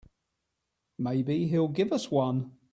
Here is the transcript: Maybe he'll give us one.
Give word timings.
Maybe 0.97 1.45
he'll 1.47 1.67
give 1.67 1.93
us 1.93 2.09
one. 2.09 2.57